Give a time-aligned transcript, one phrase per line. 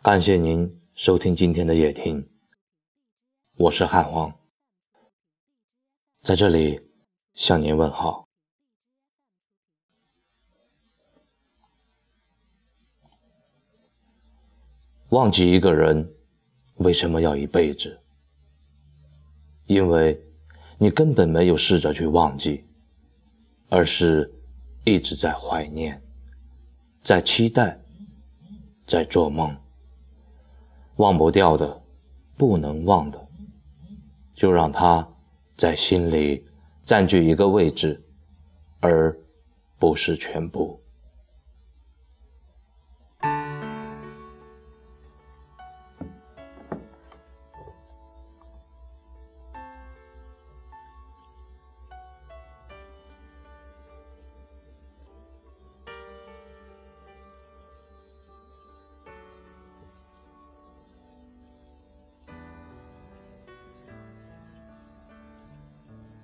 [0.00, 2.30] 感谢您收听今天的夜听，
[3.56, 4.32] 我是汉皇，
[6.22, 6.80] 在这里
[7.34, 8.28] 向您问好。
[15.08, 16.14] 忘记一个人，
[16.76, 18.00] 为什么要一辈子？
[19.66, 20.24] 因为
[20.78, 22.64] 你根本没有试着去忘记，
[23.68, 24.32] 而是
[24.84, 26.00] 一直在怀念，
[27.02, 27.80] 在期待，
[28.86, 29.60] 在做梦。
[30.98, 31.80] 忘不掉的，
[32.36, 33.26] 不能忘的，
[34.34, 35.08] 就让它
[35.56, 36.44] 在心里
[36.84, 38.02] 占据一个位置，
[38.80, 39.16] 而
[39.78, 40.80] 不是全部。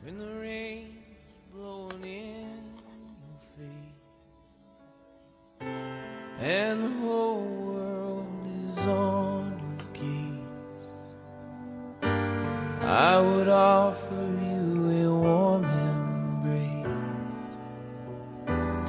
[0.05, 2.61] When the rain's blowing in
[3.25, 4.03] your face
[6.39, 8.29] and the whole world
[8.69, 10.93] is on your case,
[12.83, 16.85] I would offer you a warm embrace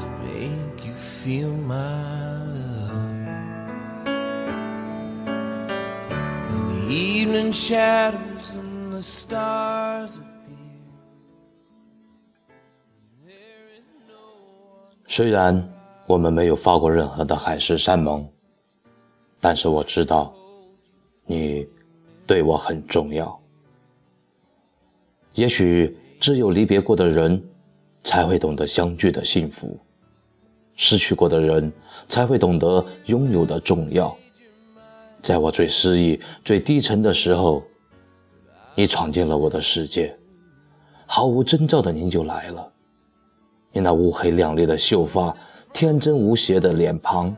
[0.01, 2.91] to make you feel my love.
[6.51, 10.19] When the evening shadows and the stars
[15.15, 15.65] 虽然
[16.07, 18.27] 我们没有发过任何的海誓山盟，
[19.39, 20.33] 但是我知道，
[21.25, 21.65] 你
[22.27, 23.39] 对我很重要。
[25.33, 27.41] 也许只有离别过的人，
[28.03, 29.79] 才会懂得相聚的幸福；
[30.75, 31.71] 失去过的人，
[32.09, 34.13] 才会懂得拥有的重要。
[35.21, 37.63] 在我最失意、最低沉的时候，
[38.75, 40.13] 你闯进了我的世界，
[41.05, 42.73] 毫无征兆的您就来了。
[43.75, 45.35] 你那乌黑亮丽的秀发，
[45.73, 47.35] 天真无邪的脸庞，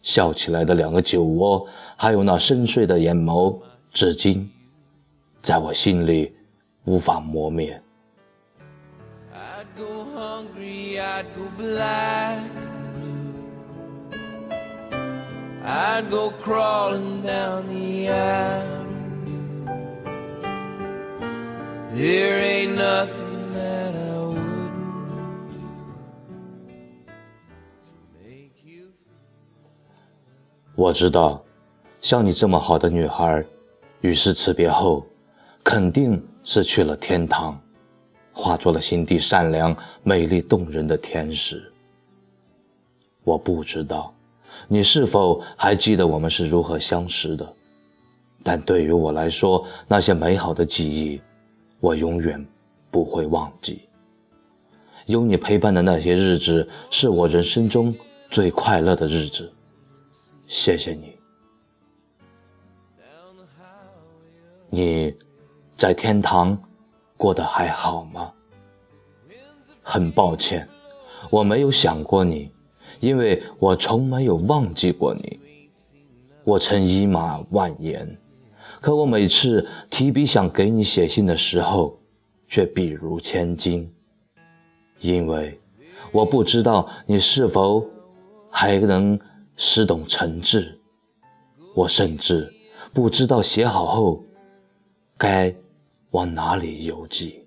[0.00, 1.66] 笑起来的两个酒窝，
[1.96, 3.58] 还有那深邃的眼眸，
[3.92, 4.48] 至今
[5.42, 6.32] 在我心里
[6.84, 7.82] 无法磨灭。
[30.80, 31.44] 我知道，
[32.00, 33.44] 像你这么好的女孩，
[34.00, 35.04] 与世辞别后，
[35.62, 37.60] 肯定是去了天堂，
[38.32, 41.70] 化作了心地善良、美丽动人的天使。
[43.24, 44.10] 我不知道，
[44.68, 47.46] 你是否还记得我们是如何相识的？
[48.42, 51.20] 但对于我来说，那些美好的记忆，
[51.80, 52.42] 我永远
[52.90, 53.82] 不会忘记。
[55.04, 57.94] 有你陪伴的那些日子，是我人生中
[58.30, 59.52] 最快乐的日子。
[60.50, 61.16] 谢谢你，
[64.68, 65.14] 你
[65.78, 66.60] 在天堂
[67.16, 68.32] 过得还好吗？
[69.80, 70.68] 很抱歉，
[71.30, 72.50] 我没有想过你，
[72.98, 75.38] 因为我从没有忘记过你。
[76.42, 78.18] 我曾一马万言，
[78.80, 81.96] 可我每次提笔想给你写信的时候，
[82.48, 83.88] 却笔如千金，
[84.98, 85.60] 因为
[86.10, 87.88] 我不知道你是否
[88.50, 89.16] 还能。
[89.62, 90.78] 识懂诚挚，
[91.74, 92.50] 我甚至
[92.94, 94.24] 不知道写好后
[95.18, 95.54] 该
[96.12, 97.46] 往哪里邮寄。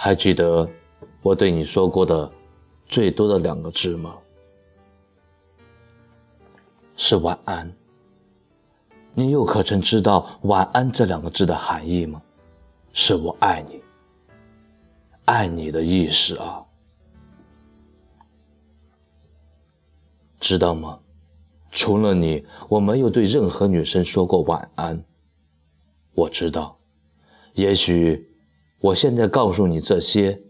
[0.00, 0.66] 还记得
[1.22, 2.30] 我对你说过的
[2.86, 4.16] 最多的两个字吗？
[6.96, 7.70] 是晚安。
[9.12, 12.22] 你又可曾知道晚安这两个字的含义吗？
[12.92, 13.82] 是我爱你，
[15.24, 16.64] 爱你的意思啊。
[20.38, 21.00] 知道吗？
[21.72, 25.04] 除了你，我没有对任何女生说过晚安。
[26.14, 26.78] 我知道，
[27.54, 28.27] 也许。
[28.80, 30.40] 我现在告诉你这些，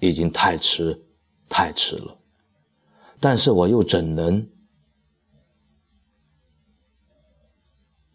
[0.00, 1.00] 已经太迟，
[1.48, 2.18] 太迟了。
[3.20, 4.46] 但是我又怎能？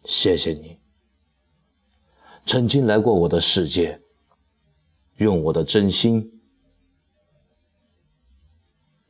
[0.04, 0.78] 谢谢你，
[2.44, 3.98] 曾经来过我的世界，
[5.16, 6.30] 用我的真心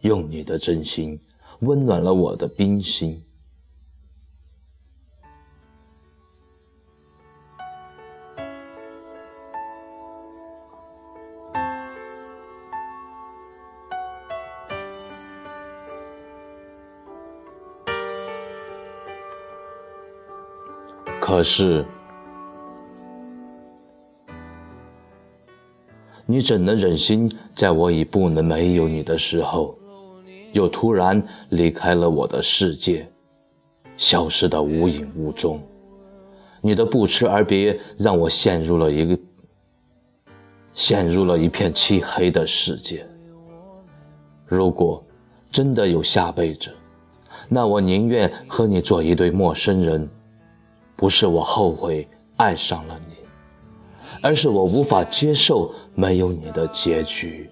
[0.03, 1.21] 用你的真心
[1.61, 3.25] 温暖了我的冰心。
[21.27, 21.83] 可是，
[26.27, 29.75] 你怎能忍心在我已不能没有你的时候，
[30.53, 33.11] 又突然离开了我的世界，
[33.97, 35.63] 消失的无影无踪？
[36.61, 39.19] 你的不辞而别，让我陷入了一个
[40.75, 43.07] 陷入了一片漆黑的世界。
[44.45, 45.03] 如果
[45.51, 46.69] 真的有下辈子，
[47.49, 50.07] 那我宁愿和你做一对陌生人。
[50.97, 53.17] 不是我后悔爱上了你，
[54.23, 57.51] 而是我无法接受没有你的结局。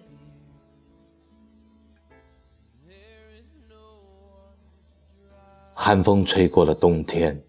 [5.75, 7.43] 寒风吹过了冬天，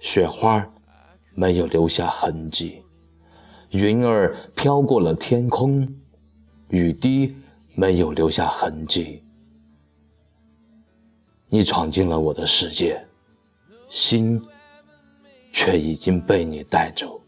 [0.00, 0.68] 雪花
[1.32, 2.82] 没有留下痕迹，
[3.70, 5.88] 云儿飘过了天空，
[6.68, 7.36] 雨滴
[7.74, 9.22] 没有留下痕迹。
[11.48, 13.00] 你闯进了我的世界，
[13.88, 14.42] 心。
[15.56, 17.18] 却已经被你带走。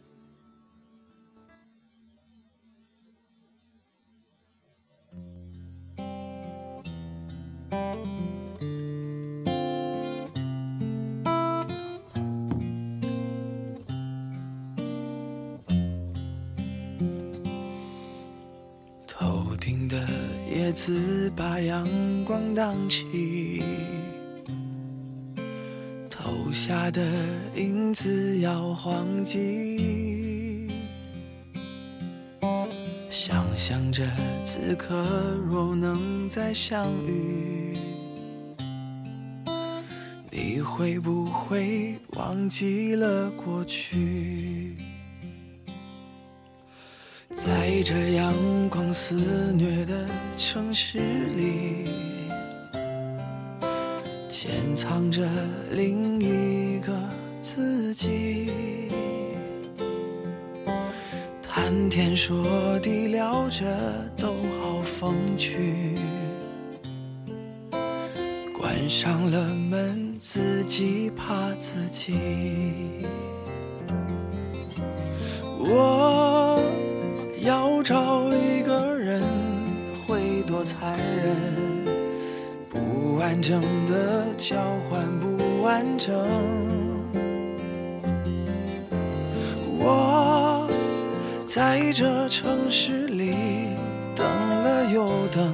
[19.07, 20.07] 头顶的
[20.55, 21.83] 叶子把阳
[22.27, 23.98] 光荡起。
[26.69, 27.01] 下的
[27.57, 30.69] 影子摇晃起，
[33.09, 34.05] 想象着
[34.45, 35.03] 此刻
[35.47, 37.75] 若能再相遇，
[40.31, 44.77] 你会不会忘记了过去？
[47.35, 48.35] 在这阳
[48.69, 50.07] 光肆虐的
[50.37, 51.68] 城市里。
[54.81, 55.29] 藏着
[55.73, 56.93] 另一个
[57.43, 58.53] 自己，
[61.43, 63.65] 谈天说地聊着
[64.17, 64.29] 都
[64.61, 65.97] 好风趣，
[68.57, 72.17] 关上了门自己怕自己。
[75.59, 76.63] 我
[77.41, 79.21] 要找一个人，
[80.07, 81.59] 会多残忍？
[82.71, 84.18] 不完整的
[84.49, 84.57] 交
[84.89, 86.11] 换不完整，
[89.79, 90.67] 我
[91.47, 93.35] 在这城市里
[94.17, 95.53] 等了又等，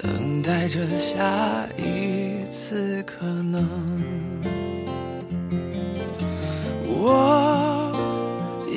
[0.00, 3.68] 等待着下一次可能。
[6.84, 7.92] 我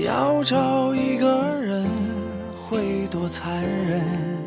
[0.03, 1.85] 要找一个人，
[2.67, 4.38] 会多残忍？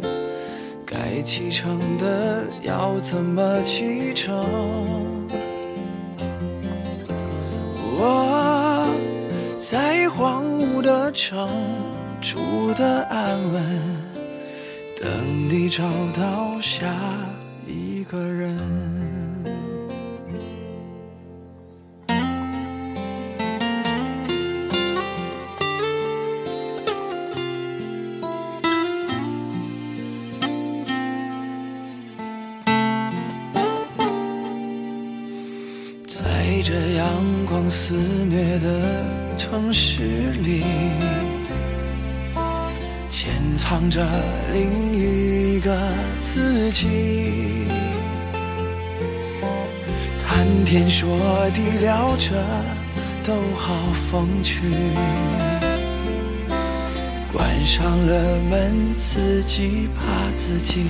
[1.23, 4.45] 启程的要怎么启程？
[7.99, 8.89] 我
[9.61, 11.49] 在荒芜的城
[12.21, 12.39] 住
[12.75, 13.81] 的安稳，
[15.01, 15.85] 等你找
[16.17, 16.93] 到下
[17.67, 18.92] 一个人。
[37.75, 37.95] 肆
[38.29, 38.69] 虐的
[39.39, 40.03] 城市
[40.45, 40.63] 里，
[43.09, 44.07] 潜藏着
[44.53, 45.75] 另一个
[46.21, 47.65] 自己。
[50.23, 51.19] 谈天说
[51.55, 52.45] 地聊着
[53.25, 54.71] 都好风趣，
[57.33, 60.03] 关上了门自己怕
[60.37, 60.85] 自己。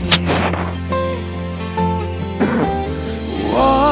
[3.54, 3.91] 我。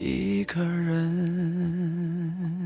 [0.00, 2.57] 一个人。